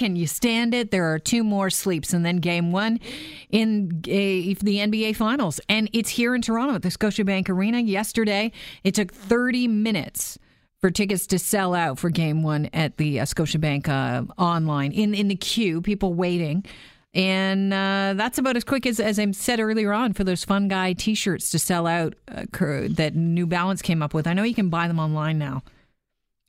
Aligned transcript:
Can 0.00 0.16
you 0.16 0.26
stand 0.26 0.72
it? 0.72 0.92
There 0.92 1.12
are 1.12 1.18
two 1.18 1.44
more 1.44 1.68
sleeps, 1.68 2.14
and 2.14 2.24
then 2.24 2.38
game 2.38 2.72
one 2.72 3.00
in 3.50 4.02
a, 4.08 4.54
the 4.54 4.78
NBA 4.78 5.14
Finals. 5.14 5.60
And 5.68 5.90
it's 5.92 6.08
here 6.08 6.34
in 6.34 6.40
Toronto 6.40 6.76
at 6.76 6.80
the 6.80 6.88
Scotiabank 6.88 7.50
Arena. 7.50 7.80
Yesterday, 7.80 8.50
it 8.82 8.94
took 8.94 9.12
30 9.12 9.68
minutes 9.68 10.38
for 10.80 10.90
tickets 10.90 11.26
to 11.26 11.38
sell 11.38 11.74
out 11.74 11.98
for 11.98 12.08
game 12.08 12.42
one 12.42 12.70
at 12.72 12.96
the 12.96 13.20
uh, 13.20 13.26
Scotiabank 13.26 13.88
uh, 13.90 14.24
online 14.40 14.92
in, 14.92 15.12
in 15.12 15.28
the 15.28 15.36
queue, 15.36 15.82
people 15.82 16.14
waiting. 16.14 16.64
And 17.12 17.70
uh, 17.74 18.14
that's 18.16 18.38
about 18.38 18.56
as 18.56 18.64
quick 18.64 18.86
as, 18.86 19.00
as 19.00 19.18
I 19.18 19.30
said 19.32 19.60
earlier 19.60 19.92
on 19.92 20.14
for 20.14 20.24
those 20.24 20.46
fun 20.46 20.68
guy 20.68 20.94
t 20.94 21.14
shirts 21.14 21.50
to 21.50 21.58
sell 21.58 21.86
out 21.86 22.14
uh, 22.26 22.44
that 22.52 23.12
New 23.14 23.46
Balance 23.46 23.82
came 23.82 24.00
up 24.00 24.14
with. 24.14 24.26
I 24.26 24.32
know 24.32 24.44
you 24.44 24.54
can 24.54 24.70
buy 24.70 24.88
them 24.88 24.98
online 24.98 25.38
now. 25.38 25.62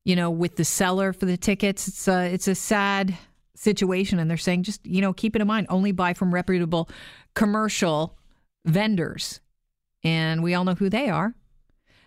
you 0.05 0.15
know, 0.15 0.31
with 0.31 0.55
the 0.55 0.65
seller 0.65 1.11
for 1.11 1.25
the 1.25 1.37
tickets. 1.37 1.87
It's 1.87 2.07
a, 2.07 2.33
it's 2.33 2.47
a 2.47 2.55
sad 2.55 3.17
situation, 3.55 4.19
and 4.19 4.29
they're 4.29 4.37
saying 4.37 4.63
just 4.63 4.85
you 4.85 5.01
know 5.01 5.13
keep 5.13 5.35
it 5.35 5.41
in 5.41 5.47
mind, 5.47 5.67
only 5.69 5.91
buy 5.91 6.13
from 6.13 6.33
reputable 6.33 6.89
commercial 7.33 8.17
vendors, 8.65 9.41
and 10.03 10.41
we 10.41 10.53
all 10.53 10.63
know 10.63 10.75
who 10.75 10.89
they 10.89 11.09
are. 11.09 11.35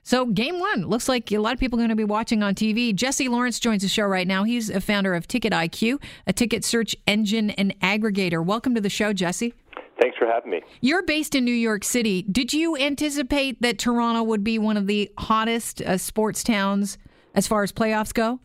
So, 0.06 0.24
game 0.24 0.60
one 0.60 0.82
looks 0.82 1.08
like 1.08 1.32
a 1.32 1.38
lot 1.38 1.52
of 1.52 1.58
people 1.58 1.80
are 1.80 1.82
going 1.82 1.88
to 1.88 1.96
be 1.96 2.04
watching 2.04 2.40
on 2.40 2.54
TV. 2.54 2.94
Jesse 2.94 3.26
Lawrence 3.26 3.58
joins 3.58 3.82
the 3.82 3.88
show 3.88 4.04
right 4.04 4.28
now. 4.28 4.44
He's 4.44 4.70
a 4.70 4.80
founder 4.80 5.14
of 5.14 5.26
Ticket 5.26 5.52
IQ, 5.52 6.00
a 6.28 6.32
ticket 6.32 6.64
search 6.64 6.94
engine 7.08 7.50
and 7.50 7.74
aggregator. 7.80 8.44
Welcome 8.44 8.77
to 8.77 8.80
the 8.80 8.88
show, 8.88 9.12
Jesse. 9.12 9.52
Thanks 10.00 10.16
for 10.16 10.28
having 10.28 10.52
me. 10.52 10.62
You're 10.80 11.02
based 11.02 11.34
in 11.34 11.44
New 11.44 11.50
York 11.50 11.82
City. 11.82 12.22
Did 12.22 12.52
you 12.52 12.77
anticipate 12.77 13.60
that 13.62 13.80
Toronto 13.80 14.22
would 14.22 14.44
be 14.44 14.60
one 14.60 14.77
of 14.77 14.86
the 14.86 15.10
hottest 15.18 15.82
uh, 15.82 15.98
sports 15.98 16.44
towns 16.44 16.98
as 17.34 17.48
far 17.48 17.64
as 17.64 17.72
playoffs 17.72 18.14
go? 18.14 18.38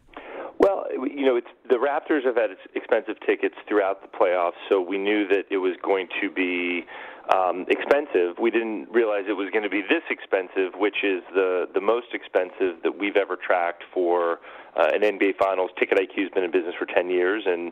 Well, 0.58 0.88
you 0.92 1.28
know, 1.28 1.40
the 1.70 1.76
Raptors 1.76 2.26
have 2.26 2.38
had 2.38 2.50
expensive 2.74 3.18
tickets 3.24 3.56
throughout 3.68 4.02
the 4.02 4.08
playoffs, 4.08 4.58
so 4.68 4.82
we 4.82 4.98
knew 4.98 5.28
that 5.28 5.44
it 5.52 5.58
was 5.58 5.76
going 5.84 6.08
to 6.22 6.32
be 6.32 6.88
um, 7.30 7.66
expensive. 7.70 8.40
We 8.40 8.52
didn't 8.52 8.90
realize 8.92 9.26
it 9.28 9.38
was 9.38 9.50
going 9.52 9.64
to 9.64 9.70
be 9.70 9.82
this 9.82 10.04
expensive, 10.10 10.74
which 10.76 11.04
is 11.04 11.22
the 11.34 11.68
the 11.74 11.82
most 11.82 12.08
expensive 12.14 12.82
that 12.84 12.98
we've 12.98 13.16
ever 13.16 13.38
tracked 13.38 13.84
for 13.94 14.40
uh, 14.76 14.90
an 14.94 15.02
NBA 15.02 15.38
Finals. 15.38 15.72
Ticket 15.80 15.98
IQ 15.98 16.24
has 16.24 16.32
been 16.34 16.44
in 16.44 16.52
business 16.52 16.76
for 16.78 16.86
10 16.86 17.10
years, 17.10 17.44
and 17.46 17.72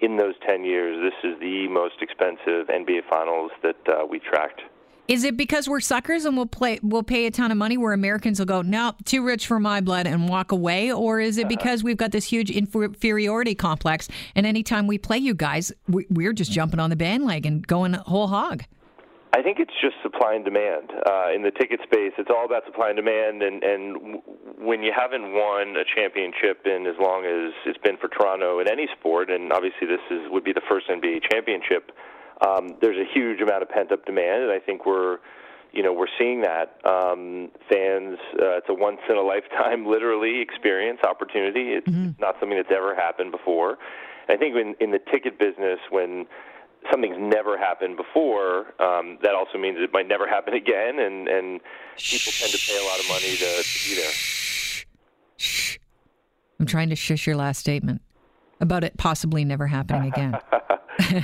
in 0.00 0.16
those 0.16 0.34
10 0.46 0.64
years, 0.64 0.98
this 1.02 1.30
is 1.30 1.38
the 1.40 1.68
most 1.68 2.00
expensive 2.00 2.68
NBA 2.68 3.08
Finals 3.08 3.50
that 3.62 3.76
uh, 3.88 4.06
we 4.06 4.18
tracked. 4.18 4.62
Is 5.08 5.24
it 5.24 5.36
because 5.36 5.68
we're 5.68 5.80
suckers 5.80 6.24
and 6.24 6.36
we'll 6.36 6.46
play 6.46 6.78
we'll 6.84 7.02
pay 7.02 7.26
a 7.26 7.32
ton 7.32 7.50
of 7.50 7.56
money 7.56 7.76
where 7.76 7.92
Americans 7.92 8.38
will 8.38 8.46
go, 8.46 8.62
no, 8.62 8.94
too 9.04 9.24
rich 9.24 9.44
for 9.44 9.58
my 9.58 9.80
blood 9.80 10.06
and 10.06 10.28
walk 10.28 10.52
away? 10.52 10.92
Or 10.92 11.18
is 11.18 11.36
it 11.36 11.48
because 11.48 11.82
we've 11.82 11.96
got 11.96 12.12
this 12.12 12.26
huge 12.26 12.48
inferiority 12.48 13.56
complex 13.56 14.08
and 14.36 14.46
anytime 14.46 14.86
we 14.86 14.98
play 14.98 15.18
you 15.18 15.34
guys, 15.34 15.72
we're 15.88 16.32
just 16.32 16.52
jumping 16.52 16.78
on 16.78 16.90
the 16.90 16.96
bandwagon, 16.96 17.62
going 17.62 17.94
whole 17.94 18.28
hog? 18.28 18.62
I 19.32 19.42
think 19.42 19.58
it's 19.60 19.74
just 19.80 19.94
supply 20.02 20.34
and 20.34 20.44
demand 20.44 20.90
uh, 21.06 21.30
in 21.34 21.42
the 21.42 21.52
ticket 21.52 21.80
space. 21.84 22.12
It's 22.18 22.30
all 22.30 22.44
about 22.44 22.64
supply 22.66 22.90
and 22.90 22.96
demand, 22.96 23.42
and 23.42 23.62
and 23.62 23.94
w- 23.94 24.22
when 24.58 24.82
you 24.82 24.90
haven't 24.90 25.32
won 25.32 25.76
a 25.76 25.86
championship 25.86 26.66
in 26.66 26.86
as 26.86 26.98
long 26.98 27.24
as 27.24 27.54
it's 27.64 27.78
been 27.78 27.96
for 27.96 28.08
Toronto 28.08 28.58
in 28.58 28.68
any 28.68 28.88
sport, 28.98 29.30
and 29.30 29.52
obviously 29.52 29.86
this 29.86 30.02
is 30.10 30.26
would 30.30 30.42
be 30.42 30.52
the 30.52 30.66
first 30.68 30.88
NBA 30.88 31.30
championship. 31.30 31.92
Um, 32.42 32.74
there's 32.80 32.98
a 32.98 33.06
huge 33.06 33.40
amount 33.40 33.62
of 33.62 33.68
pent 33.68 33.92
up 33.92 34.04
demand, 34.04 34.42
and 34.42 34.52
I 34.52 34.58
think 34.58 34.84
we're 34.84 35.18
you 35.72 35.84
know 35.84 35.92
we're 35.92 36.10
seeing 36.18 36.42
that 36.42 36.80
um, 36.84 37.50
fans. 37.70 38.18
Uh, 38.34 38.58
it's 38.58 38.68
a 38.68 38.74
once 38.74 38.98
in 39.08 39.16
a 39.16 39.22
lifetime, 39.22 39.86
literally, 39.94 40.40
experience 40.40 40.98
opportunity. 41.06 41.78
It's 41.78 41.86
mm-hmm. 41.86 42.18
not 42.20 42.34
something 42.40 42.58
that's 42.58 42.74
ever 42.74 42.96
happened 42.96 43.30
before. 43.30 43.78
I 44.28 44.36
think 44.36 44.54
in, 44.56 44.74
in 44.80 44.90
the 44.90 45.00
ticket 45.10 45.38
business, 45.38 45.78
when 45.90 46.26
something's 46.90 47.16
never 47.18 47.58
happened 47.58 47.96
before, 47.96 48.80
um, 48.80 49.18
that 49.22 49.34
also 49.34 49.58
means 49.58 49.78
it 49.80 49.92
might 49.92 50.08
never 50.08 50.26
happen 50.26 50.54
again, 50.62 50.98
and 50.98 51.28
and 51.28 51.60
people 51.98 52.32
tend 52.32 52.52
to 52.52 52.58
pay 52.58 52.78
a 52.78 52.86
lot 52.88 53.00
of 53.00 53.08
money 53.08 53.36
to, 53.36 53.62
to 53.62 53.88
be 53.88 53.94
there. 53.96 54.12
Shh. 55.36 55.78
I'm 56.58 56.66
trying 56.66 56.90
to 56.90 56.96
shush 56.96 57.26
your 57.26 57.36
last 57.36 57.58
statement 57.58 58.02
about 58.60 58.84
it 58.84 58.96
possibly 58.98 59.44
never 59.44 59.66
happening 59.66 60.08
again. 60.08 60.32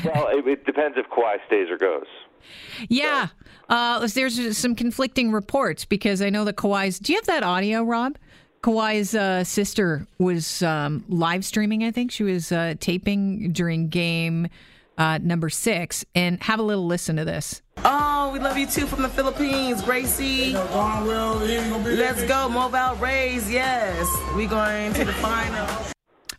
well, 0.05 0.29
it, 0.29 0.47
it, 0.47 0.65
depends 0.65 0.97
if 0.97 1.07
Kawhi 1.11 1.37
stays 1.47 1.69
or 1.71 1.77
goes. 1.77 2.07
Yeah, 2.89 3.27
so. 3.69 3.75
uh, 3.75 4.09
there's 4.15 4.57
some 4.57 4.75
conflicting 4.75 5.33
reports 5.33 5.85
because 5.85 6.23
I 6.23 6.31
know 6.31 6.45
that 6.45 6.57
Kawhi's. 6.57 6.99
Do 6.99 7.13
you 7.13 7.19
have 7.19 7.27
that 7.27 7.43
audio, 7.43 7.83
Rob? 7.83 8.17
Kawhi's 8.63 9.15
uh, 9.15 9.45
sister 9.45 10.07
was 10.19 10.63
um, 10.63 11.05
live 11.09 11.45
streaming. 11.45 11.85
I 11.85 11.91
think 11.91 12.11
she 12.11 12.23
was 12.23 12.51
uh, 12.51 12.75
taping 12.81 13.53
during 13.53 13.89
game 13.89 14.49
uh, 14.99 15.19
number 15.23 15.49
six, 15.51 16.05
and 16.15 16.43
have 16.43 16.59
a 16.59 16.63
little 16.63 16.87
listen 16.87 17.17
to 17.17 17.25
this. 17.25 17.63
Oh, 17.85 18.31
we 18.33 18.39
love 18.39 18.57
you 18.57 18.67
too 18.67 18.87
from 18.87 19.03
the 19.03 19.09
Philippines, 19.09 19.83
Gracie. 19.83 20.53
Let's 20.53 22.23
go, 22.25 22.49
Mobile 22.49 22.97
Rays. 22.97 23.51
Yes, 23.51 24.09
we 24.35 24.47
going 24.47 24.93
to 24.95 25.05
the 25.05 25.13
final. 25.15 25.67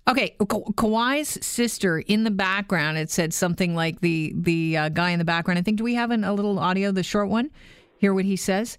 Okay, 0.08 0.36
Ka- 0.40 0.72
Kawhi's 0.72 1.46
sister 1.46 2.00
in 2.00 2.24
the 2.24 2.32
background. 2.32 2.98
It 2.98 3.12
said 3.12 3.34
something 3.34 3.76
like 3.76 4.00
the 4.02 4.34
the 4.36 4.78
uh, 4.78 4.90
guy 4.90 5.12
in 5.12 5.20
the 5.20 5.26
background. 5.26 5.60
I 5.60 5.62
think. 5.62 5.78
Do 5.78 5.84
we 5.84 5.96
have 5.96 6.12
an, 6.12 6.24
a 6.24 6.34
little 6.34 6.60
audio, 6.60 6.92
the 6.92 7.04
short 7.04 7.30
one? 7.30 7.52
Hear 7.98 8.14
what 8.14 8.26
he 8.26 8.36
says. 8.36 8.78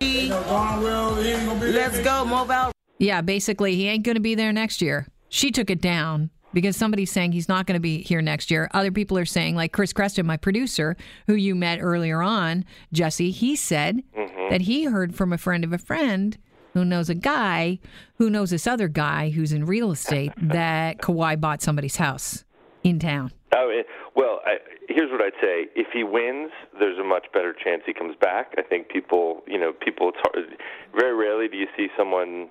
Let's 0.00 1.98
go, 2.00 2.24
Mobile. 2.24 2.72
Yeah, 2.98 3.20
basically, 3.20 3.74
he 3.74 3.88
ain't 3.88 4.04
to 4.04 4.20
be 4.20 4.34
there 4.34 4.52
next 4.52 4.80
year. 4.80 5.08
She 5.28 5.50
took 5.50 5.70
it 5.70 5.80
down 5.80 6.30
because 6.54 6.76
somebody's 6.76 7.10
saying 7.10 7.32
he's 7.32 7.48
not 7.48 7.66
going 7.66 7.74
to 7.74 7.80
be 7.80 8.02
here 8.02 8.22
next 8.22 8.50
year. 8.50 8.70
Other 8.72 8.90
people 8.90 9.18
are 9.18 9.24
saying, 9.24 9.56
like 9.56 9.72
Chris 9.72 9.92
Creston, 9.92 10.24
my 10.24 10.36
producer, 10.36 10.96
who 11.26 11.34
you 11.34 11.54
met 11.54 11.80
earlier 11.82 12.22
on, 12.22 12.64
Jesse, 12.92 13.30
he 13.30 13.56
said 13.56 14.02
mm-hmm. 14.16 14.50
that 14.50 14.62
he 14.62 14.84
heard 14.84 15.14
from 15.14 15.32
a 15.32 15.38
friend 15.38 15.64
of 15.64 15.72
a 15.72 15.78
friend 15.78 16.38
who 16.72 16.84
knows 16.84 17.08
a 17.08 17.14
guy 17.14 17.78
who 18.18 18.30
knows 18.30 18.50
this 18.50 18.66
other 18.66 18.88
guy 18.88 19.30
who's 19.30 19.52
in 19.52 19.66
real 19.66 19.90
estate 19.90 20.32
that 20.42 20.98
Kawhi 20.98 21.40
bought 21.40 21.62
somebody's 21.62 21.96
house 21.96 22.44
in 22.82 22.98
town. 22.98 23.32
Oh, 23.54 23.82
well, 24.16 24.40
I, 24.44 24.56
here's 24.88 25.10
what 25.10 25.20
I'd 25.20 25.40
say: 25.40 25.66
if 25.74 25.88
he 25.92 26.04
wins, 26.04 26.50
there's 26.78 26.98
a 26.98 27.04
much 27.04 27.26
better 27.32 27.52
chance 27.52 27.82
he 27.86 27.92
comes 27.92 28.16
back. 28.20 28.54
I 28.58 28.62
think 28.62 28.88
people, 28.88 29.42
you 29.46 29.58
know, 29.58 29.72
people. 29.72 30.10
It's 30.10 30.18
hard, 30.22 30.58
very 30.94 31.14
rarely 31.14 31.48
do 31.48 31.56
you 31.56 31.66
see 31.76 31.88
someone 31.96 32.48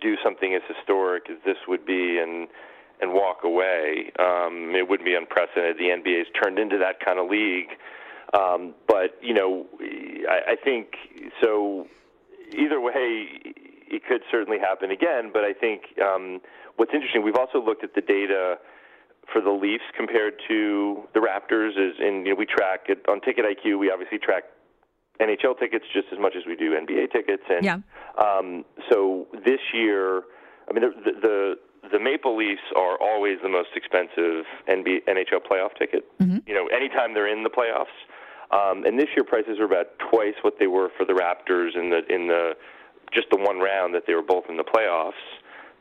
do 0.00 0.16
something 0.22 0.54
as 0.54 0.62
historic 0.66 1.30
as 1.30 1.36
this 1.44 1.56
would 1.68 1.86
be, 1.86 2.18
and 2.18 2.48
and 3.02 3.12
walk 3.12 3.40
away. 3.44 4.10
Um, 4.18 4.72
it 4.74 4.88
wouldn't 4.88 5.04
be 5.06 5.14
unprecedented. 5.14 5.76
The 5.76 5.90
NBA's 5.90 6.28
turned 6.40 6.58
into 6.58 6.78
that 6.78 7.04
kind 7.04 7.18
of 7.18 7.28
league. 7.28 7.68
Um, 8.32 8.74
but 8.88 9.18
you 9.20 9.34
know, 9.34 9.66
I, 10.30 10.52
I 10.52 10.56
think 10.64 10.94
so. 11.42 11.86
Either 12.56 12.80
way, 12.80 13.26
it 13.90 14.02
could 14.08 14.22
certainly 14.30 14.58
happen 14.58 14.90
again. 14.90 15.30
But 15.32 15.44
I 15.44 15.52
think 15.52 15.82
um, 16.00 16.40
what's 16.76 16.92
interesting, 16.94 17.22
we've 17.22 17.36
also 17.36 17.62
looked 17.62 17.84
at 17.84 17.94
the 17.94 18.00
data 18.00 18.56
for 19.32 19.40
the 19.40 19.50
Leafs 19.50 19.84
compared 19.96 20.34
to 20.48 21.02
the 21.12 21.20
Raptors. 21.20 21.70
Is 21.70 21.96
and 21.98 22.24
you 22.24 22.32
know 22.32 22.38
we 22.38 22.46
track 22.46 22.86
it 22.88 23.04
on 23.08 23.20
Ticket 23.20 23.44
IQ. 23.44 23.78
We 23.78 23.90
obviously 23.90 24.18
track 24.18 24.44
NHL 25.20 25.58
tickets 25.58 25.84
just 25.92 26.06
as 26.12 26.18
much 26.18 26.34
as 26.36 26.44
we 26.46 26.56
do 26.56 26.70
NBA 26.72 27.12
tickets, 27.12 27.42
and 27.50 27.64
Yeah. 27.64 27.78
um, 28.16 28.64
so 28.90 29.26
this 29.44 29.60
year, 29.74 30.22
I 30.68 30.72
mean, 30.72 30.82
the, 30.82 30.92
the 31.04 31.20
the 31.20 31.54
Maple 32.02 32.36
Leafs 32.36 32.62
are 32.76 33.00
always 33.00 33.38
the 33.42 33.48
most 33.48 33.70
expensive 33.74 34.44
NBA, 34.68 35.06
NHL 35.08 35.40
playoff 35.48 35.76
ticket. 35.78 36.04
You 36.46 36.54
know, 36.54 36.66
anytime 36.66 37.14
they're 37.14 37.32
in 37.32 37.42
the 37.42 37.50
playoffs, 37.50 37.94
um, 38.50 38.84
and 38.84 38.98
this 38.98 39.08
year 39.16 39.24
prices 39.24 39.58
are 39.58 39.64
about 39.64 39.98
twice 40.10 40.34
what 40.42 40.58
they 40.58 40.66
were 40.66 40.90
for 40.98 41.06
the 41.06 41.14
Raptors 41.14 41.74
in 41.74 41.90
the 41.90 42.02
in 42.12 42.28
the 42.28 42.52
just 43.12 43.28
the 43.30 43.38
one 43.38 43.58
round 43.58 43.94
that 43.94 44.04
they 44.06 44.14
were 44.14 44.22
both 44.22 44.44
in 44.48 44.56
the 44.56 44.64
playoffs. 44.64 45.22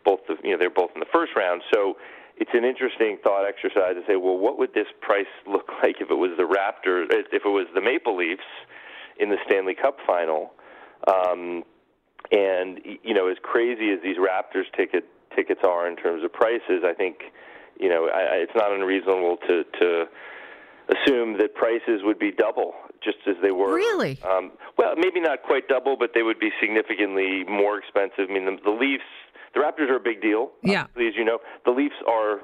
Both 0.06 0.22
the 0.28 0.36
you 0.44 0.52
know 0.52 0.58
they're 0.58 0.70
both 0.70 0.92
in 0.94 1.00
the 1.00 1.12
first 1.12 1.34
round, 1.36 1.62
so 1.74 1.98
it's 2.38 2.52
an 2.54 2.64
interesting 2.64 3.18
thought 3.24 3.46
exercise 3.46 3.94
to 3.96 4.02
say, 4.08 4.16
well, 4.16 4.38
what 4.38 4.58
would 4.58 4.74
this 4.74 4.88
price 5.02 5.30
look 5.48 5.70
like 5.84 5.98
if 6.00 6.10
it 6.10 6.16
was 6.16 6.32
the 6.38 6.48
Raptors, 6.48 7.06
if 7.12 7.46
it 7.46 7.50
was 7.50 7.68
the 7.76 7.82
Maple 7.82 8.16
Leafs 8.16 8.42
in 9.20 9.30
the 9.30 9.38
Stanley 9.46 9.76
Cup 9.76 9.98
final? 10.08 10.54
Um, 11.08 11.64
and 12.32 12.80
you 13.04 13.14
know, 13.14 13.28
as 13.28 13.38
crazy 13.42 13.92
as 13.92 14.00
these 14.02 14.18
Raptors 14.18 14.72
ticket 14.76 15.06
tickets 15.36 15.62
are 15.64 15.88
in 15.88 15.96
terms 15.96 16.24
of 16.24 16.32
prices, 16.34 16.84
I 16.86 16.94
think 16.94 17.18
you 17.80 17.90
know 17.90 18.08
I, 18.14 18.20
I- 18.36 18.40
it's 18.46 18.56
not 18.56 18.72
unreasonable 18.72 19.38
to 19.48 19.64
to 19.80 20.06
assume 20.90 21.38
that 21.38 21.56
prices 21.56 22.02
would 22.04 22.20
be 22.20 22.32
double 22.32 22.74
just 23.04 23.18
as 23.28 23.36
they 23.42 23.52
were. 23.52 23.74
Really? 23.74 24.20
Um, 24.24 24.52
well, 24.78 24.94
maybe 24.98 25.20
not 25.22 25.42
quite 25.44 25.68
double, 25.68 25.96
but 25.98 26.12
they 26.14 26.22
would 26.24 26.40
be 26.40 26.50
significantly 26.60 27.44
more 27.46 27.78
expensive. 27.80 28.30
I 28.30 28.34
mean, 28.34 28.46
the, 28.46 28.58
the 28.64 28.72
Leafs, 28.72 29.04
the 29.54 29.60
Raptors 29.62 29.90
are 29.90 29.96
a 29.96 30.00
big 30.02 30.22
deal. 30.22 30.52
Yeah. 30.64 30.84
As 30.98 31.16
you 31.16 31.24
know, 31.24 31.40
the 31.66 31.72
Leafs 31.72 31.96
are 32.08 32.42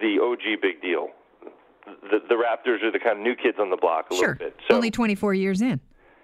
the 0.00 0.18
OG 0.22 0.60
big 0.62 0.80
deal. 0.80 1.08
The, 2.10 2.20
the 2.28 2.34
Raptors 2.36 2.82
are 2.84 2.92
the 2.92 3.00
kind 3.00 3.18
of 3.18 3.22
new 3.24 3.34
kids 3.34 3.58
on 3.60 3.68
the 3.70 3.76
block 3.76 4.06
a 4.10 4.14
Sure. 4.14 4.28
little 4.32 4.46
bit. 4.50 4.56
So 4.70 4.76
Only 4.76 4.90
24 4.90 5.34
years 5.34 5.60
in. 5.60 5.72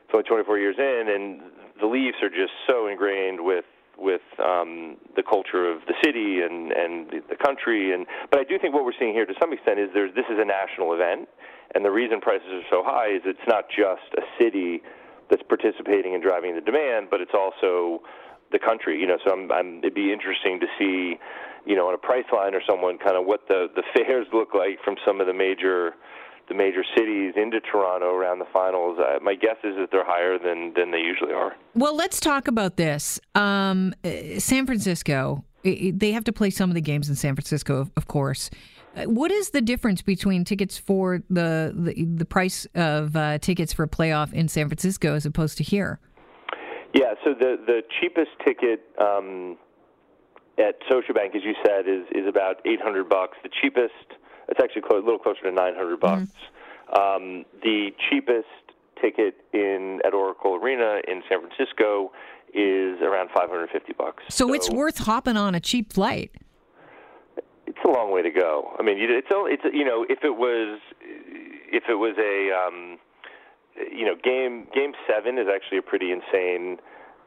it's 0.05 0.15
only 0.15 0.25
24 0.25 0.59
years 0.59 0.77
in, 0.79 1.09
and 1.13 1.41
the 1.81 1.87
Leafs 1.87 2.19
are 2.23 2.31
just 2.31 2.53
so 2.69 2.87
ingrained 2.87 3.45
with 3.45 3.65
with 3.99 4.23
um, 4.39 4.97
the 5.17 5.23
culture 5.23 5.71
of 5.71 5.83
the 5.87 5.95
city 6.03 6.41
and 6.41 6.73
and 6.73 7.11
the, 7.11 7.21
the 7.31 7.37
country. 7.37 7.93
And 7.93 8.07
but 8.31 8.41
I 8.41 8.45
do 8.45 8.59
think 8.59 8.75
what 8.75 8.85
we're 8.85 8.97
seeing 8.99 9.13
here, 9.13 9.27
to 9.27 9.35
some 9.41 9.53
extent, 9.53 9.79
is 9.79 9.91
there's 9.93 10.15
this 10.15 10.27
is 10.31 10.39
a 10.39 10.45
national 10.45 10.95
event, 10.95 11.29
and 11.75 11.85
the 11.85 11.91
reason 11.91 12.21
prices 12.21 12.49
are 12.49 12.69
so 12.71 12.83
high 12.85 13.11
is 13.15 13.23
it's 13.25 13.47
not 13.47 13.69
just 13.69 14.09
a 14.17 14.23
city 14.39 14.83
that's 15.31 15.43
participating 15.43 16.15
and 16.15 16.23
driving 16.23 16.55
the 16.55 16.61
demand, 16.61 17.09
but 17.11 17.21
it's 17.21 17.35
also 17.35 18.01
the 18.53 18.59
country. 18.59 18.99
You 19.01 19.07
know, 19.07 19.19
so 19.25 19.33
I'm, 19.33 19.51
I'm 19.53 19.79
it'd 19.79 19.95
be 19.95 20.13
interesting 20.13 20.61
to 20.61 20.67
see, 20.79 21.19
you 21.67 21.77
know, 21.77 21.89
on 21.89 21.95
a 21.95 22.01
Priceline 22.01 22.55
or 22.55 22.63
someone 22.69 22.99
kind 22.99 23.17
of 23.17 23.27
what 23.27 23.49
the 23.49 23.67
the 23.75 23.83
fares 23.95 24.27
look 24.33 24.55
like 24.55 24.79
from 24.85 24.97
some 25.05 25.21
of 25.21 25.27
the 25.27 25.35
major 25.35 25.95
the 26.49 26.55
major 26.55 26.85
cities 26.97 27.35
into 27.37 27.61
Toronto 27.61 28.15
around 28.15 28.39
the 28.39 28.47
finals. 28.53 28.99
Uh, 28.99 29.19
my 29.23 29.35
guess 29.35 29.57
is 29.65 29.77
that 29.77 29.89
they're 29.93 30.05
higher 30.05 30.39
than 30.39 30.73
than 30.75 30.91
they 30.91 31.01
usually 31.01 31.33
are. 31.33 31.55
Well, 31.75 31.95
let's 31.95 32.21
talk 32.21 32.49
about 32.49 32.77
this. 32.77 33.21
Um, 33.35 33.95
uh, 34.05 34.39
San 34.39 34.67
Francisco, 34.67 35.45
they 35.63 36.13
have 36.13 36.25
to 36.25 36.33
play 36.33 36.51
some 36.51 36.71
of 36.71 36.75
the 36.75 36.81
games 36.81 37.09
in 37.09 37.17
San 37.17 37.35
Francisco, 37.35 37.81
of, 37.81 37.91
of 37.97 38.07
course. 38.07 38.51
Uh, 38.97 39.05
What 39.05 39.31
is 39.31 39.51
the 39.51 39.61
difference 39.61 40.03
between 40.03 40.45
tickets 40.45 40.79
for 40.79 41.23
the 41.29 41.73
the, 41.75 42.05
the 42.05 42.25
price 42.25 42.67
of 42.75 43.15
uh, 43.17 43.39
tickets 43.39 43.73
for 43.73 43.87
playoff 43.87 44.33
in 44.33 44.49
San 44.49 44.69
Francisco 44.69 45.15
as 45.15 45.27
opposed 45.27 45.59
to 45.59 45.65
here? 45.65 46.01
Yeah, 46.95 47.15
so 47.23 47.35
the 47.35 47.59
the 47.67 47.83
cheapest 48.01 48.31
ticket 48.47 48.81
um, 48.99 49.59
at 50.59 50.81
Scotiabank, 50.89 51.37
as 51.37 51.45
you 51.45 51.55
said, 51.67 51.87
is 51.87 52.05
is 52.13 52.27
about 52.27 52.57
eight 52.65 52.81
hundred 52.81 53.09
bucks. 53.09 53.37
The 53.43 53.51
cheapest, 53.61 54.09
it's 54.49 54.61
actually 54.63 54.83
clo- 54.83 54.99
a 54.99 55.05
little 55.05 55.19
closer 55.19 55.43
to 55.43 55.53
nine 55.53 55.75
hundred 55.75 56.01
bucks. 56.01 56.31
Um, 56.97 57.45
the 57.63 57.91
cheapest 58.09 58.47
ticket 59.01 59.37
in 59.53 60.01
at 60.05 60.15
Oracle 60.15 60.55
Arena 60.55 61.01
in 61.07 61.23
San 61.29 61.41
Francisco 61.41 62.11
is 62.55 63.01
around 63.03 63.29
five 63.35 63.49
hundred 63.51 63.71
fifty 63.71 63.93
bucks. 63.93 64.23
So, 64.31 64.53
it's 64.55 64.71
worth 64.71 64.99
hopping 64.99 65.37
on 65.37 65.55
a 65.55 65.61
cheap 65.61 65.93
flight. 65.93 66.31
it's 67.67 67.79
a 67.85 67.89
long 67.89 68.11
way 68.13 68.23
to 68.23 68.31
go. 68.31 68.75
I 68.79 68.83
mean, 68.83 68.97
you- 68.99 69.09
it's 69.17 69.29
it's 69.31 69.63
you 69.75 69.85
know, 69.85 70.05
if 70.09 70.25
it 70.25 70.37
was 70.37 70.81
if 71.01 71.85
it 71.89 71.95
was 71.95 72.17
a 72.19 72.51
um, 72.67 72.99
you 73.93 74.07
know 74.07 74.15
game 74.23 74.67
game 74.75 74.93
seven 75.07 75.39
is 75.39 75.47
actually 75.55 75.79
a 75.79 75.83
pretty 75.83 76.11
insane 76.11 76.79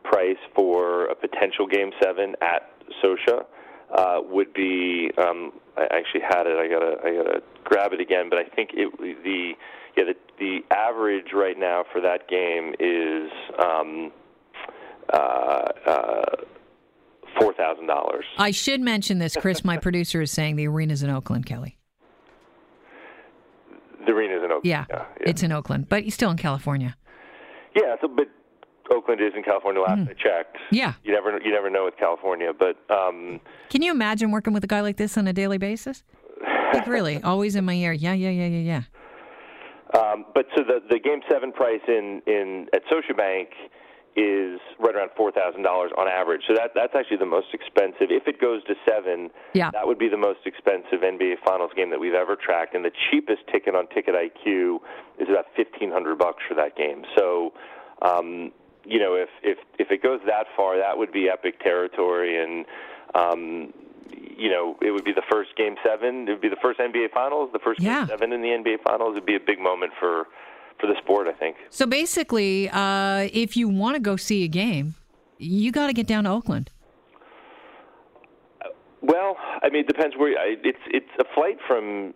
price 0.04 0.38
for 0.56 1.06
a 1.06 1.16
potential 1.16 1.68
game 1.68 1.92
seven 2.02 2.36
at 2.42 2.72
Scotia. 3.00 3.46
Uh, 3.94 4.22
would 4.24 4.54
be 4.54 5.12
um, 5.18 5.52
I 5.78 5.88
actually 5.92 6.22
had 6.22 6.48
it. 6.48 6.58
I 6.58 6.68
gotta 6.68 6.98
I 7.04 7.16
gotta 7.16 7.44
grab 7.64 7.94
it 7.94 8.00
again, 8.00 8.30
but 8.30 8.40
I 8.40 8.44
think 8.44 8.72
it 8.74 8.92
the 8.98 9.54
yeah 9.98 10.04
the 10.04 10.16
the 10.38 10.60
average 10.74 11.34
right 11.34 11.58
now 11.58 11.84
for 11.92 12.02
that 12.02 12.28
game 12.28 12.74
is 12.80 13.32
um, 13.64 14.12
uh, 15.14 15.18
uh, 15.86 16.36
four 17.40 17.54
thousand 17.54 17.88
dollars. 17.88 18.26
I 18.38 18.52
should 18.52 18.82
mention 18.82 19.20
this, 19.20 19.36
Chris. 19.40 19.64
My 19.64 19.78
producer 19.82 20.22
is 20.22 20.32
saying 20.32 20.56
the 20.56 20.68
arena's 20.68 21.04
in 21.04 21.10
Oakland, 21.10 21.46
Kelly. 21.46 21.78
The 24.06 24.12
arena's 24.12 24.44
in 24.44 24.52
Oakland. 24.52 24.66
Yeah, 24.66 24.86
yeah. 24.90 25.06
it's 25.22 25.44
in 25.44 25.52
Oakland, 25.52 25.88
but 25.88 26.04
he's 26.04 26.14
still 26.14 26.32
in 26.32 26.38
California. 26.38 26.98
Yeah, 27.76 27.96
so 28.02 28.08
but 28.10 28.28
Oakland 28.92 29.22
is 29.22 29.34
in 29.36 29.44
California. 29.44 29.82
Last 29.82 30.02
I 30.10 30.14
checked. 30.14 30.58
Yeah. 30.72 30.94
You 31.04 31.14
never 31.14 31.40
you 31.42 31.52
never 31.52 31.70
know 31.70 31.86
with 31.86 31.98
California, 31.98 32.52
but 32.58 32.76
um, 32.94 33.40
Can 33.70 33.82
you 33.82 33.92
imagine 33.92 34.32
working 34.32 34.54
with 34.54 34.64
a 34.64 34.68
guy 34.68 34.82
like 34.82 34.98
this 34.98 35.18
on 35.18 35.28
a 35.28 35.34
daily 35.34 35.58
basis? 35.58 36.04
Like, 36.74 36.88
really, 36.88 37.22
always 37.24 37.56
in 37.56 37.66
my 37.66 37.74
ear. 37.74 37.94
Yeah, 37.94 38.14
yeah, 38.14 38.30
yeah, 38.30 38.48
yeah, 38.48 38.82
yeah. 39.94 40.00
um, 40.00 40.26
but 40.34 40.46
so 40.56 40.64
the 40.64 40.82
the 40.90 41.00
game 41.00 41.22
seven 41.32 41.52
price 41.52 41.82
in 41.88 42.22
in 42.28 42.68
at 42.74 42.82
Scotiabank 42.86 43.48
is 44.18 44.60
right 44.80 44.94
around 44.96 45.10
four 45.16 45.32
thousand 45.32 45.64
dollars 45.64 45.92
on 45.98 46.08
average. 46.08 46.42
So 46.48 46.54
that 46.56 46.72
that's 46.76 46.94
actually 46.96 47.18
the 47.18 47.26
most 47.26 47.48
expensive. 47.54 48.08
If 48.12 48.28
it 48.28 48.40
goes 48.42 48.64
to 48.66 48.76
seven, 48.86 49.30
Yeah. 49.54 49.72
that 49.72 49.88
would 49.88 49.98
be 50.00 50.10
the 50.10 50.18
most 50.18 50.40
expensive 50.46 51.00
NBA 51.02 51.36
Finals 51.46 51.72
game 51.76 51.90
that 51.92 52.00
we've 52.00 52.14
ever 52.14 52.36
tracked. 52.36 52.76
And 52.76 52.84
the 52.84 52.92
cheapest 53.10 53.42
ticket 53.52 53.74
on 53.76 53.88
Ticket 53.88 54.16
IQ 54.16 54.80
is 55.20 55.28
about 55.30 55.46
fifteen 55.56 55.92
hundred 55.92 56.18
bucks 56.20 56.44
for 56.48 56.56
that 56.56 56.76
game. 56.76 57.04
So. 57.18 57.54
Um, 58.04 58.52
you 58.86 59.00
know, 59.00 59.16
if 59.16 59.30
if 59.44 59.58
if 59.80 59.92
it 59.92 60.02
goes 60.02 60.20
that 60.26 60.46
far, 60.56 60.78
that 60.78 60.98
would 60.98 61.12
be 61.12 61.30
epic 61.30 61.60
territory, 61.60 62.42
and 62.42 62.66
um, 63.16 63.74
you 64.38 64.50
know, 64.50 64.76
it 64.82 64.92
would 64.92 65.04
be 65.04 65.14
the 65.14 65.24
first 65.32 65.56
Game 65.56 65.76
Seven. 65.86 66.28
It 66.28 66.32
would 66.32 66.42
be 66.42 66.50
the 66.50 66.56
first 66.62 66.80
NBA 66.80 67.12
Finals, 67.14 67.50
the 67.54 67.60
first 67.60 67.80
Yeah. 67.80 68.00
Game 68.00 68.08
Seven 68.08 68.34
in 68.34 68.42
the 68.42 68.50
NBA 68.50 68.82
Finals. 68.84 69.12
It'd 69.14 69.26
be 69.26 69.36
a 69.36 69.40
big 69.40 69.60
moment 69.60 69.94
for 70.00 70.28
for 70.80 70.88
the 70.88 70.96
sport, 70.98 71.28
I 71.28 71.34
think. 71.34 71.58
So 71.70 71.86
basically, 71.86 72.70
uh, 72.70 73.30
if 73.32 73.56
you 73.56 73.70
want 73.70 73.96
to 73.96 74.00
go 74.02 74.16
see 74.16 74.44
a 74.44 74.48
game, 74.48 74.96
you 75.38 75.72
got 75.72 75.88
to 75.88 75.94
get 75.94 76.08
down 76.08 76.24
to 76.24 76.32
Oakland. 76.32 76.72
Well, 79.02 79.36
I 79.64 79.70
mean, 79.70 79.82
it 79.82 79.88
depends 79.88 80.16
where. 80.16 80.38
I, 80.38 80.56
it's 80.64 80.80
it's 80.88 81.10
a 81.20 81.26
flight 81.34 81.58
from. 81.68 82.14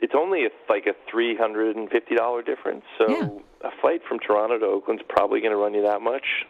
It's 0.00 0.14
only 0.16 0.44
a, 0.46 0.50
like 0.68 0.86
a 0.86 0.94
three 1.10 1.36
hundred 1.36 1.76
and 1.76 1.90
fifty 1.90 2.14
dollar 2.14 2.42
difference. 2.42 2.84
So 2.98 3.08
Yeah. 3.08 3.28
A 3.62 3.70
flight 3.80 4.00
from 4.08 4.18
Toronto 4.18 4.58
to 4.58 4.66
Oakland's 4.66 5.02
probably 5.08 5.40
going 5.40 5.52
to 5.52 5.58
run 5.58 5.74
you 5.74 5.82
that 5.82 6.00
much. 6.00 6.46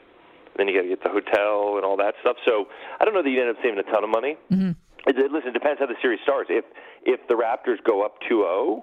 Then 0.56 0.66
you 0.68 0.74
got 0.74 0.82
to 0.82 0.88
get 0.88 1.02
the 1.02 1.08
hotel 1.08 1.76
and 1.76 1.84
all 1.84 1.96
that 1.96 2.14
stuff. 2.20 2.36
So 2.44 2.66
I 3.00 3.04
don't 3.04 3.14
know 3.14 3.22
that 3.22 3.30
you 3.30 3.40
end 3.40 3.50
up 3.50 3.56
saving 3.62 3.78
a 3.78 3.84
ton 3.84 4.02
of 4.02 4.10
money. 4.10 4.36
Mm-hmm. 4.50 4.72
It, 5.06 5.32
listen, 5.32 5.50
it 5.50 5.52
depends 5.54 5.78
how 5.78 5.86
the 5.86 5.96
series 6.02 6.20
starts. 6.22 6.50
If 6.50 6.64
if 7.04 7.20
the 7.28 7.34
Raptors 7.34 7.82
go 7.86 8.04
up 8.04 8.18
2-0, 8.28 8.82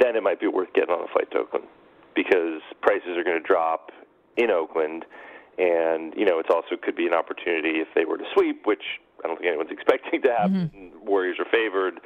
then 0.00 0.16
it 0.16 0.22
might 0.22 0.40
be 0.40 0.48
worth 0.48 0.72
getting 0.72 0.90
on 0.90 1.04
a 1.04 1.12
flight 1.12 1.30
to 1.32 1.38
Oakland 1.38 1.66
because 2.16 2.62
prices 2.80 3.16
are 3.16 3.22
going 3.22 3.40
to 3.40 3.46
drop 3.46 3.90
in 4.36 4.50
Oakland, 4.50 5.04
and 5.58 6.14
you 6.16 6.24
know 6.24 6.38
it's 6.38 6.48
also 6.50 6.76
could 6.80 6.96
be 6.96 7.06
an 7.06 7.14
opportunity 7.14 7.80
if 7.80 7.88
they 7.94 8.04
were 8.04 8.16
to 8.16 8.24
sweep, 8.34 8.66
which 8.66 8.82
I 9.22 9.28
don't 9.28 9.36
think 9.36 9.48
anyone's 9.48 9.70
expecting 9.76 10.22
to 10.22 10.30
happen. 10.32 10.92
Warriors 11.02 11.36
are 11.38 11.46
favored, 11.52 12.00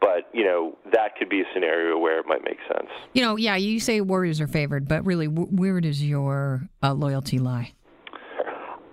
but 0.00 0.28
you 0.32 0.44
know 0.44 0.76
that 0.92 1.16
could 1.16 1.28
be 1.28 1.40
a 1.40 1.44
scenario 1.54 1.98
where 1.98 2.18
it 2.20 2.26
might 2.26 2.44
make 2.44 2.58
sense. 2.66 2.88
You 3.14 3.22
know, 3.22 3.36
yeah, 3.36 3.56
you 3.56 3.80
say 3.80 4.00
Warriors 4.00 4.40
are 4.40 4.46
favored, 4.48 4.88
but 4.88 5.04
really, 5.04 5.26
where 5.26 5.80
does 5.80 6.02
your 6.02 6.68
uh, 6.82 6.92
loyalty 6.94 7.38
lie? 7.38 7.72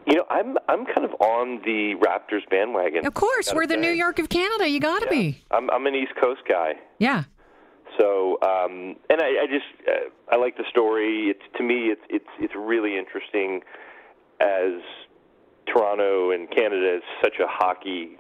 You 0.07 0.15
know, 0.15 0.25
I'm 0.29 0.57
I'm 0.69 0.85
kind 0.85 1.03
of 1.03 1.11
on 1.19 1.61
the 1.65 1.95
Raptors 1.99 2.47
bandwagon. 2.49 3.05
Of 3.07 3.13
course, 3.13 3.51
we're 3.53 3.65
the. 3.67 3.75
New 3.75 3.91
York 3.91 4.19
of 4.19 4.29
Canada. 4.29 4.67
You 4.69 4.79
got 4.79 4.99
to 4.99 5.05
Yeah. 5.05 5.21
be. 5.21 5.43
I'm 5.51 5.69
I'm 5.71 5.85
an 5.87 5.95
East 5.95 6.13
Coast 6.21 6.41
guy. 6.47 6.73
Yeah. 6.99 7.23
So, 7.99 8.37
um, 8.41 8.95
and 9.09 9.21
I, 9.21 9.43
I 9.43 9.47
just 9.49 9.87
uh, 9.87 10.09
I 10.31 10.35
like 10.37 10.57
the 10.57 10.63
story. 10.69 11.29
It's 11.29 11.41
to 11.57 11.63
me, 11.63 11.87
it's 11.91 12.01
it's 12.09 12.25
it's 12.39 12.53
really 12.55 12.97
interesting 12.97 13.61
as 14.41 14.81
Toronto 15.67 16.31
and 16.31 16.49
Canada 16.51 16.97
is 16.97 17.03
such 17.23 17.35
a 17.39 17.47
hockey 17.47 18.17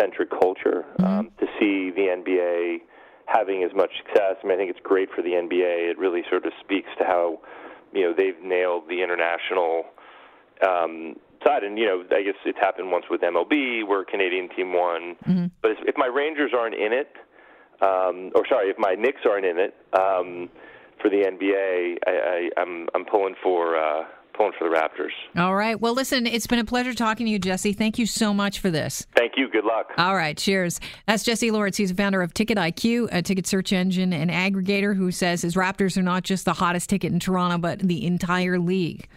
centric 0.00 0.30
culture 0.30 0.84
um, 1.04 1.30
to 1.38 1.46
see 1.60 1.81
NBA 2.42 2.78
having 3.26 3.62
as 3.62 3.70
much 3.74 3.90
success. 3.98 4.36
I 4.42 4.46
mean, 4.46 4.54
I 4.54 4.56
think 4.56 4.70
it's 4.70 4.80
great 4.82 5.08
for 5.14 5.22
the 5.22 5.30
NBA. 5.30 5.90
It 5.90 5.98
really 5.98 6.22
sort 6.28 6.44
of 6.44 6.52
speaks 6.60 6.88
to 6.98 7.04
how 7.04 7.40
you 7.92 8.02
know 8.02 8.14
they've 8.16 8.40
nailed 8.42 8.88
the 8.88 9.02
international 9.02 9.84
um, 10.66 11.16
side. 11.44 11.64
And 11.64 11.78
you 11.78 11.86
know, 11.86 12.04
I 12.10 12.22
guess 12.22 12.34
it's 12.44 12.58
happened 12.58 12.90
once 12.90 13.06
with 13.10 13.20
MLB 13.20 13.86
where 13.86 14.02
a 14.02 14.04
Canadian 14.04 14.48
team 14.50 14.72
won. 14.72 15.16
But 15.62 15.72
if 15.72 15.78
if 15.86 15.94
my 15.96 16.06
Rangers 16.06 16.52
aren't 16.56 16.74
in 16.74 16.92
it, 16.92 17.12
um, 17.80 18.32
or 18.34 18.46
sorry, 18.48 18.70
if 18.70 18.78
my 18.78 18.94
Knicks 18.94 19.22
aren't 19.28 19.46
in 19.46 19.58
it, 19.58 19.74
um, 19.92 20.48
for 21.00 21.10
the 21.10 21.24
NBA, 21.24 21.98
I, 22.06 22.10
I, 22.10 22.60
I'm 22.60 22.88
I'm 22.94 23.04
pulling 23.04 23.34
for. 23.42 23.76
Uh, 23.76 24.04
pulling 24.32 24.52
for 24.58 24.68
the 24.68 24.74
Raptors. 24.74 25.12
All 25.36 25.54
right. 25.54 25.80
Well, 25.80 25.94
listen, 25.94 26.26
it's 26.26 26.46
been 26.46 26.58
a 26.58 26.64
pleasure 26.64 26.94
talking 26.94 27.26
to 27.26 27.32
you, 27.32 27.38
Jesse. 27.38 27.72
Thank 27.72 27.98
you 27.98 28.06
so 28.06 28.32
much 28.32 28.60
for 28.60 28.70
this. 28.70 29.06
Thank 29.16 29.32
you. 29.36 29.48
Good 29.50 29.64
luck. 29.64 29.90
All 29.98 30.14
right. 30.14 30.36
Cheers. 30.36 30.80
That's 31.06 31.22
Jesse 31.24 31.50
Lawrence. 31.50 31.76
He's 31.76 31.90
a 31.90 31.94
founder 31.94 32.22
of 32.22 32.34
Ticket 32.34 32.58
IQ, 32.58 33.08
a 33.12 33.22
ticket 33.22 33.46
search 33.46 33.72
engine 33.72 34.12
and 34.12 34.30
aggregator 34.30 34.96
who 34.96 35.10
says 35.10 35.42
his 35.42 35.54
Raptors 35.54 35.96
are 35.96 36.02
not 36.02 36.22
just 36.22 36.44
the 36.44 36.54
hottest 36.54 36.90
ticket 36.90 37.12
in 37.12 37.20
Toronto, 37.20 37.58
but 37.58 37.78
the 37.80 38.04
entire 38.06 38.58
league. 38.58 39.08